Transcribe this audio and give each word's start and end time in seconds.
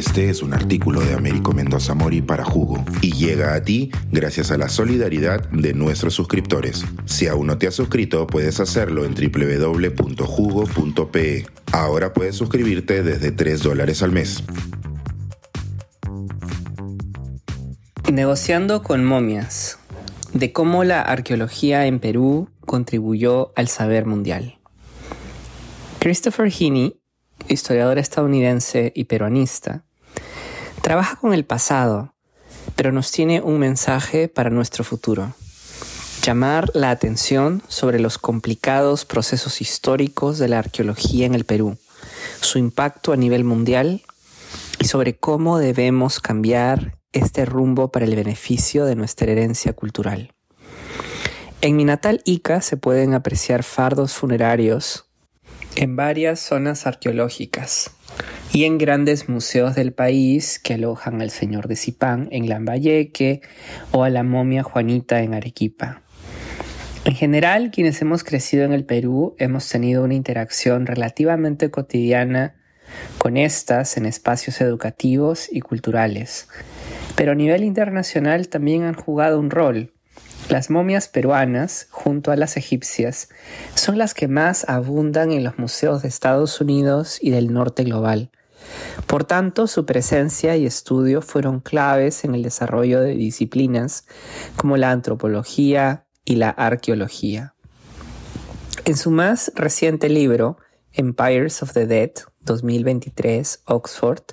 Este 0.00 0.30
es 0.30 0.42
un 0.42 0.54
artículo 0.54 1.02
de 1.02 1.12
Américo 1.12 1.52
Mendoza 1.52 1.92
Mori 1.92 2.22
para 2.22 2.42
Jugo 2.42 2.82
y 3.02 3.12
llega 3.12 3.52
a 3.52 3.62
ti 3.62 3.90
gracias 4.10 4.50
a 4.50 4.56
la 4.56 4.70
solidaridad 4.70 5.46
de 5.50 5.74
nuestros 5.74 6.14
suscriptores. 6.14 6.86
Si 7.04 7.26
aún 7.26 7.48
no 7.48 7.58
te 7.58 7.66
has 7.66 7.74
suscrito, 7.74 8.26
puedes 8.26 8.60
hacerlo 8.60 9.04
en 9.04 9.14
www.jugo.pe. 9.14 10.16
Ahora 11.72 12.14
puedes 12.14 12.34
suscribirte 12.34 13.02
desde 13.02 13.30
3 13.30 13.62
dólares 13.62 14.02
al 14.02 14.12
mes. 14.12 14.42
Negociando 18.10 18.82
con 18.82 19.04
momias, 19.04 19.78
de 20.32 20.50
cómo 20.54 20.82
la 20.82 21.02
arqueología 21.02 21.84
en 21.84 22.00
Perú 22.00 22.48
contribuyó 22.64 23.52
al 23.54 23.68
saber 23.68 24.06
mundial. 24.06 24.58
Christopher 25.98 26.50
Heaney 26.50 27.00
historiador 27.48 27.98
estadounidense 27.98 28.92
y 28.94 29.04
peruanista, 29.04 29.84
trabaja 30.82 31.16
con 31.16 31.34
el 31.34 31.44
pasado, 31.44 32.14
pero 32.76 32.92
nos 32.92 33.12
tiene 33.12 33.40
un 33.40 33.58
mensaje 33.58 34.28
para 34.28 34.50
nuestro 34.50 34.84
futuro. 34.84 35.34
Llamar 36.22 36.70
la 36.74 36.90
atención 36.90 37.62
sobre 37.68 37.98
los 37.98 38.18
complicados 38.18 39.04
procesos 39.04 39.60
históricos 39.60 40.38
de 40.38 40.48
la 40.48 40.58
arqueología 40.58 41.26
en 41.26 41.34
el 41.34 41.44
Perú, 41.44 41.78
su 42.40 42.58
impacto 42.58 43.12
a 43.12 43.16
nivel 43.16 43.44
mundial 43.44 44.02
y 44.78 44.86
sobre 44.86 45.16
cómo 45.16 45.58
debemos 45.58 46.20
cambiar 46.20 46.98
este 47.12 47.44
rumbo 47.44 47.90
para 47.90 48.04
el 48.04 48.14
beneficio 48.16 48.84
de 48.84 48.96
nuestra 48.96 49.30
herencia 49.30 49.72
cultural. 49.72 50.34
En 51.62 51.76
mi 51.76 51.84
natal 51.84 52.22
Ica 52.24 52.62
se 52.62 52.76
pueden 52.76 53.14
apreciar 53.14 53.62
fardos 53.62 54.14
funerarios 54.14 55.06
en 55.76 55.96
varias 55.96 56.40
zonas 56.40 56.86
arqueológicas 56.86 57.92
y 58.52 58.64
en 58.64 58.78
grandes 58.78 59.28
museos 59.28 59.74
del 59.74 59.92
país 59.92 60.58
que 60.58 60.74
alojan 60.74 61.22
al 61.22 61.30
Señor 61.30 61.68
de 61.68 61.76
Zipán 61.76 62.28
en 62.32 62.48
Lambayeque 62.48 63.42
o 63.92 64.04
a 64.04 64.10
la 64.10 64.22
momia 64.22 64.62
Juanita 64.62 65.22
en 65.22 65.34
Arequipa. 65.34 66.02
En 67.04 67.14
general, 67.14 67.70
quienes 67.70 68.02
hemos 68.02 68.24
crecido 68.24 68.64
en 68.64 68.72
el 68.72 68.84
Perú 68.84 69.34
hemos 69.38 69.68
tenido 69.68 70.04
una 70.04 70.14
interacción 70.14 70.86
relativamente 70.86 71.70
cotidiana 71.70 72.56
con 73.18 73.36
estas 73.36 73.96
en 73.96 74.04
espacios 74.06 74.60
educativos 74.60 75.48
y 75.50 75.60
culturales, 75.60 76.48
pero 77.16 77.32
a 77.32 77.36
nivel 77.36 77.64
internacional 77.64 78.48
también 78.48 78.82
han 78.82 78.94
jugado 78.94 79.38
un 79.38 79.50
rol 79.50 79.92
las 80.50 80.68
momias 80.68 81.08
peruanas, 81.08 81.86
junto 81.90 82.32
a 82.32 82.36
las 82.36 82.56
egipcias, 82.56 83.28
son 83.74 83.98
las 83.98 84.14
que 84.14 84.26
más 84.26 84.68
abundan 84.68 85.30
en 85.30 85.44
los 85.44 85.58
museos 85.58 86.02
de 86.02 86.08
Estados 86.08 86.60
Unidos 86.60 87.18
y 87.20 87.30
del 87.30 87.52
norte 87.52 87.84
global. 87.84 88.30
Por 89.06 89.24
tanto, 89.24 89.66
su 89.66 89.86
presencia 89.86 90.56
y 90.56 90.66
estudio 90.66 91.22
fueron 91.22 91.60
claves 91.60 92.24
en 92.24 92.34
el 92.34 92.42
desarrollo 92.42 93.00
de 93.00 93.14
disciplinas 93.14 94.04
como 94.56 94.76
la 94.76 94.90
antropología 94.90 96.04
y 96.24 96.36
la 96.36 96.50
arqueología. 96.50 97.54
En 98.84 98.96
su 98.96 99.10
más 99.10 99.52
reciente 99.54 100.08
libro, 100.08 100.58
Empires 100.92 101.62
of 101.62 101.72
the 101.72 101.86
Dead, 101.86 102.10
2023, 102.40 103.62
Oxford, 103.66 104.24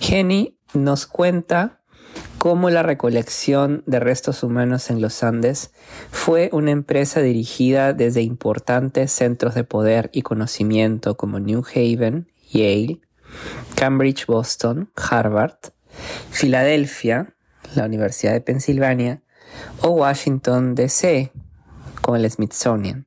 Jenny 0.00 0.56
nos 0.72 1.06
cuenta 1.06 1.81
cómo 2.42 2.70
la 2.70 2.82
recolección 2.82 3.84
de 3.86 4.00
restos 4.00 4.42
humanos 4.42 4.90
en 4.90 5.00
los 5.00 5.22
Andes 5.22 5.70
fue 6.10 6.50
una 6.52 6.72
empresa 6.72 7.20
dirigida 7.20 7.92
desde 7.92 8.22
importantes 8.22 9.12
centros 9.12 9.54
de 9.54 9.62
poder 9.62 10.10
y 10.12 10.22
conocimiento 10.22 11.16
como 11.16 11.38
New 11.38 11.62
Haven, 11.72 12.32
Yale, 12.50 13.00
Cambridge, 13.76 14.26
Boston, 14.26 14.90
Harvard, 14.96 15.54
Filadelfia, 16.32 17.36
la 17.76 17.86
Universidad 17.86 18.32
de 18.32 18.40
Pensilvania, 18.40 19.22
o 19.80 19.90
Washington, 19.90 20.74
D.C., 20.74 21.30
con 22.00 22.16
el 22.16 22.28
Smithsonian. 22.28 23.06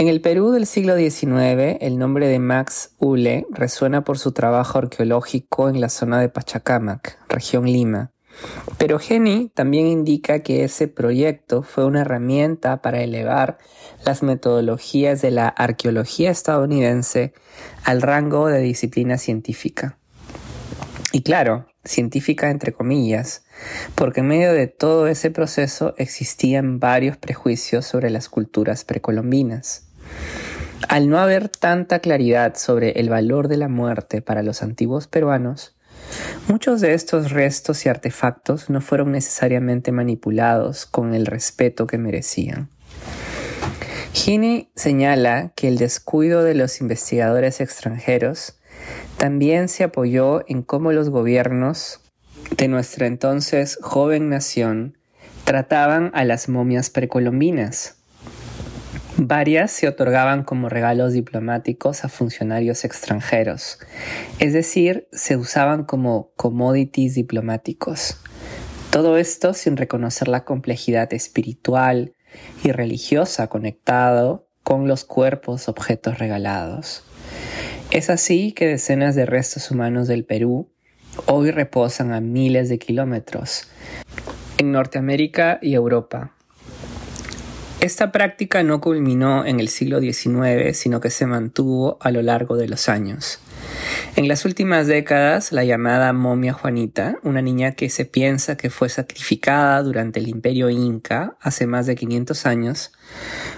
En 0.00 0.08
el 0.08 0.22
Perú 0.22 0.50
del 0.50 0.64
siglo 0.64 0.96
XIX, 0.96 1.76
el 1.82 1.98
nombre 1.98 2.26
de 2.26 2.38
Max 2.38 2.94
Ule 2.96 3.46
resuena 3.50 4.02
por 4.02 4.16
su 4.16 4.32
trabajo 4.32 4.78
arqueológico 4.78 5.68
en 5.68 5.78
la 5.78 5.90
zona 5.90 6.18
de 6.18 6.30
Pachacamac, 6.30 7.18
región 7.28 7.66
Lima. 7.66 8.10
Pero 8.78 8.98
Geni 8.98 9.50
también 9.52 9.86
indica 9.86 10.38
que 10.38 10.64
ese 10.64 10.88
proyecto 10.88 11.62
fue 11.62 11.84
una 11.84 12.00
herramienta 12.00 12.80
para 12.80 13.02
elevar 13.02 13.58
las 14.06 14.22
metodologías 14.22 15.20
de 15.20 15.32
la 15.32 15.48
arqueología 15.48 16.30
estadounidense 16.30 17.34
al 17.84 18.00
rango 18.00 18.46
de 18.46 18.60
disciplina 18.60 19.18
científica. 19.18 19.98
Y 21.12 21.20
claro, 21.24 21.66
científica 21.84 22.48
entre 22.48 22.72
comillas, 22.72 23.44
porque 23.96 24.20
en 24.20 24.28
medio 24.28 24.54
de 24.54 24.66
todo 24.66 25.08
ese 25.08 25.30
proceso 25.30 25.92
existían 25.98 26.80
varios 26.80 27.18
prejuicios 27.18 27.84
sobre 27.84 28.08
las 28.08 28.30
culturas 28.30 28.86
precolombinas. 28.86 29.89
Al 30.88 31.08
no 31.08 31.18
haber 31.18 31.48
tanta 31.48 32.00
claridad 32.00 32.56
sobre 32.56 32.92
el 32.92 33.08
valor 33.10 33.48
de 33.48 33.56
la 33.56 33.68
muerte 33.68 34.22
para 34.22 34.42
los 34.42 34.62
antiguos 34.62 35.06
peruanos, 35.06 35.76
muchos 36.48 36.80
de 36.80 36.94
estos 36.94 37.30
restos 37.30 37.86
y 37.86 37.88
artefactos 37.88 38.70
no 38.70 38.80
fueron 38.80 39.12
necesariamente 39.12 39.92
manipulados 39.92 40.86
con 40.86 41.14
el 41.14 41.26
respeto 41.26 41.86
que 41.86 41.98
merecían. 41.98 42.68
Gini 44.12 44.70
señala 44.74 45.52
que 45.54 45.68
el 45.68 45.78
descuido 45.78 46.42
de 46.42 46.54
los 46.54 46.80
investigadores 46.80 47.60
extranjeros 47.60 48.58
también 49.16 49.68
se 49.68 49.84
apoyó 49.84 50.42
en 50.48 50.62
cómo 50.62 50.90
los 50.92 51.10
gobiernos 51.10 52.00
de 52.56 52.66
nuestra 52.66 53.06
entonces 53.06 53.78
joven 53.80 54.28
nación 54.28 54.98
trataban 55.44 56.10
a 56.14 56.24
las 56.24 56.48
momias 56.48 56.90
precolombinas 56.90 57.99
Varias 59.22 59.70
se 59.70 59.86
otorgaban 59.86 60.44
como 60.44 60.70
regalos 60.70 61.12
diplomáticos 61.12 62.06
a 62.06 62.08
funcionarios 62.08 62.86
extranjeros, 62.86 63.78
es 64.38 64.54
decir, 64.54 65.08
se 65.12 65.36
usaban 65.36 65.84
como 65.84 66.32
commodities 66.36 67.16
diplomáticos. 67.16 68.16
Todo 68.90 69.18
esto 69.18 69.52
sin 69.52 69.76
reconocer 69.76 70.28
la 70.28 70.46
complejidad 70.46 71.12
espiritual 71.12 72.14
y 72.64 72.72
religiosa 72.72 73.48
conectado 73.48 74.48
con 74.62 74.88
los 74.88 75.04
cuerpos 75.04 75.68
objetos 75.68 76.18
regalados. 76.18 77.04
Es 77.90 78.08
así 78.08 78.52
que 78.52 78.68
decenas 78.68 79.16
de 79.16 79.26
restos 79.26 79.70
humanos 79.70 80.08
del 80.08 80.24
Perú 80.24 80.70
hoy 81.26 81.50
reposan 81.50 82.14
a 82.14 82.22
miles 82.22 82.70
de 82.70 82.78
kilómetros 82.78 83.68
en 84.56 84.72
Norteamérica 84.72 85.58
y 85.60 85.74
Europa, 85.74 86.36
esta 87.80 88.12
práctica 88.12 88.62
no 88.62 88.80
culminó 88.80 89.44
en 89.46 89.58
el 89.58 89.68
siglo 89.68 90.00
XIX, 90.00 90.76
sino 90.76 91.00
que 91.00 91.10
se 91.10 91.26
mantuvo 91.26 91.96
a 92.00 92.10
lo 92.10 92.20
largo 92.20 92.56
de 92.56 92.68
los 92.68 92.88
años. 92.88 93.40
En 94.16 94.28
las 94.28 94.44
últimas 94.44 94.86
décadas, 94.86 95.50
la 95.50 95.64
llamada 95.64 96.12
momia 96.12 96.52
Juanita, 96.52 97.18
una 97.22 97.40
niña 97.40 97.72
que 97.72 97.88
se 97.88 98.04
piensa 98.04 98.56
que 98.56 98.68
fue 98.68 98.90
sacrificada 98.90 99.82
durante 99.82 100.20
el 100.20 100.28
imperio 100.28 100.68
inca 100.68 101.36
hace 101.40 101.66
más 101.66 101.86
de 101.86 101.94
500 101.94 102.46
años, 102.46 102.92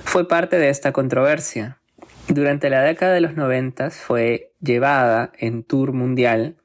fue 0.04 0.28
parte 0.28 0.56
de 0.56 0.68
esta 0.68 0.92
controversia. 0.92 1.78
Durante 2.28 2.70
la 2.70 2.82
década 2.82 3.14
de 3.14 3.20
los 3.20 3.34
90 3.34 3.90
fue 3.90 4.52
llevada 4.60 5.32
en 5.36 5.64
tour 5.64 5.92
mundial 5.92 6.56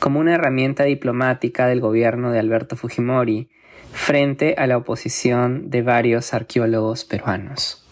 como 0.00 0.20
una 0.20 0.34
herramienta 0.34 0.84
diplomática 0.84 1.66
del 1.66 1.80
gobierno 1.80 2.32
de 2.32 2.38
Alberto 2.38 2.76
Fujimori 2.76 3.48
frente 3.96 4.54
a 4.58 4.66
la 4.66 4.76
oposición 4.76 5.70
de 5.70 5.82
varios 5.82 6.34
arqueólogos 6.34 7.04
peruanos. 7.04 7.82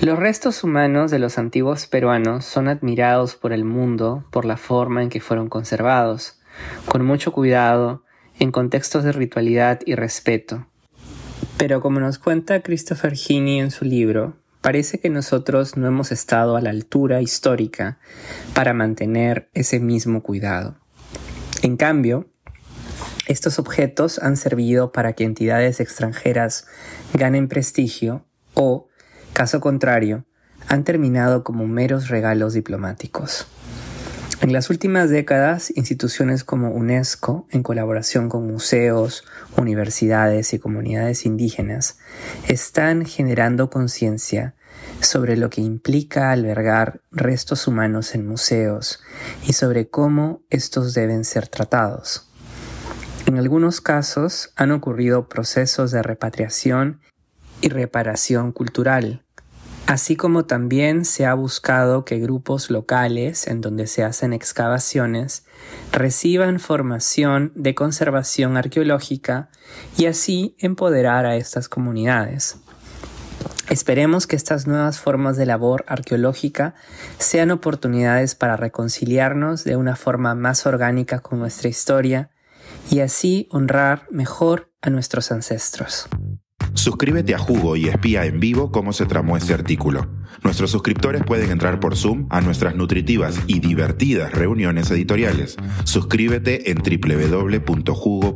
Los 0.00 0.18
restos 0.18 0.62
humanos 0.62 1.10
de 1.10 1.18
los 1.18 1.38
antiguos 1.38 1.86
peruanos 1.86 2.44
son 2.44 2.68
admirados 2.68 3.34
por 3.34 3.52
el 3.52 3.64
mundo 3.64 4.24
por 4.30 4.44
la 4.44 4.58
forma 4.58 5.02
en 5.02 5.08
que 5.08 5.20
fueron 5.20 5.48
conservados, 5.48 6.38
con 6.86 7.04
mucho 7.04 7.32
cuidado, 7.32 8.04
en 8.38 8.52
contextos 8.52 9.04
de 9.04 9.12
ritualidad 9.12 9.80
y 9.86 9.94
respeto. 9.94 10.66
Pero 11.56 11.80
como 11.80 11.98
nos 11.98 12.18
cuenta 12.18 12.62
Christopher 12.62 13.14
Heaney 13.16 13.60
en 13.60 13.70
su 13.70 13.86
libro, 13.86 14.36
parece 14.60 15.00
que 15.00 15.08
nosotros 15.08 15.76
no 15.76 15.86
hemos 15.86 16.12
estado 16.12 16.56
a 16.56 16.60
la 16.60 16.70
altura 16.70 17.22
histórica 17.22 17.98
para 18.54 18.74
mantener 18.74 19.48
ese 19.54 19.80
mismo 19.80 20.22
cuidado. 20.22 20.76
En 21.62 21.78
cambio, 21.78 22.28
estos 23.26 23.58
objetos 23.58 24.18
han 24.18 24.36
servido 24.36 24.92
para 24.92 25.14
que 25.14 25.24
entidades 25.24 25.80
extranjeras 25.80 26.66
ganen 27.14 27.48
prestigio 27.48 28.26
o, 28.54 28.88
caso 29.32 29.60
contrario, 29.60 30.26
han 30.68 30.84
terminado 30.84 31.44
como 31.44 31.66
meros 31.66 32.08
regalos 32.08 32.54
diplomáticos. 32.54 33.46
En 34.40 34.52
las 34.52 34.68
últimas 34.68 35.08
décadas, 35.08 35.72
instituciones 35.74 36.44
como 36.44 36.70
UNESCO, 36.70 37.46
en 37.50 37.62
colaboración 37.62 38.28
con 38.28 38.46
museos, 38.46 39.24
universidades 39.56 40.52
y 40.52 40.58
comunidades 40.58 41.24
indígenas, 41.24 41.98
están 42.46 43.06
generando 43.06 43.70
conciencia 43.70 44.54
sobre 45.00 45.38
lo 45.38 45.48
que 45.48 45.62
implica 45.62 46.30
albergar 46.30 47.00
restos 47.10 47.66
humanos 47.66 48.14
en 48.14 48.26
museos 48.26 49.00
y 49.46 49.54
sobre 49.54 49.88
cómo 49.88 50.42
estos 50.50 50.92
deben 50.92 51.24
ser 51.24 51.48
tratados. 51.48 52.33
En 53.26 53.38
algunos 53.38 53.80
casos 53.80 54.52
han 54.54 54.70
ocurrido 54.70 55.30
procesos 55.30 55.90
de 55.90 56.02
repatriación 56.02 57.00
y 57.62 57.70
reparación 57.70 58.52
cultural, 58.52 59.24
así 59.86 60.14
como 60.14 60.44
también 60.44 61.06
se 61.06 61.24
ha 61.24 61.32
buscado 61.32 62.04
que 62.04 62.18
grupos 62.18 62.70
locales 62.70 63.46
en 63.46 63.62
donde 63.62 63.86
se 63.86 64.04
hacen 64.04 64.34
excavaciones 64.34 65.46
reciban 65.90 66.60
formación 66.60 67.50
de 67.54 67.74
conservación 67.74 68.58
arqueológica 68.58 69.48
y 69.96 70.04
así 70.04 70.54
empoderar 70.58 71.24
a 71.24 71.36
estas 71.36 71.70
comunidades. 71.70 72.58
Esperemos 73.70 74.26
que 74.26 74.36
estas 74.36 74.66
nuevas 74.66 75.00
formas 75.00 75.38
de 75.38 75.46
labor 75.46 75.86
arqueológica 75.88 76.74
sean 77.18 77.50
oportunidades 77.50 78.34
para 78.34 78.58
reconciliarnos 78.58 79.64
de 79.64 79.76
una 79.76 79.96
forma 79.96 80.34
más 80.34 80.66
orgánica 80.66 81.20
con 81.20 81.38
nuestra 81.38 81.70
historia 81.70 82.28
y 82.90 83.00
así 83.00 83.48
honrar 83.50 84.06
mejor 84.10 84.72
a 84.82 84.90
nuestros 84.90 85.32
ancestros. 85.32 86.08
Suscríbete 86.74 87.34
a 87.34 87.38
Jugo 87.38 87.76
y 87.76 87.88
espía 87.88 88.24
en 88.26 88.40
vivo 88.40 88.70
cómo 88.72 88.92
se 88.92 89.06
tramó 89.06 89.36
este 89.36 89.54
artículo. 89.54 90.08
Nuestros 90.42 90.70
suscriptores 90.70 91.22
pueden 91.24 91.50
entrar 91.50 91.78
por 91.80 91.96
Zoom 91.96 92.26
a 92.30 92.40
nuestras 92.40 92.74
nutritivas 92.74 93.38
y 93.46 93.60
divertidas 93.60 94.32
reuniones 94.32 94.90
editoriales. 94.90 95.56
Suscríbete 95.84 96.70
en 96.70 96.78
www.jugo.pe. 96.78 98.34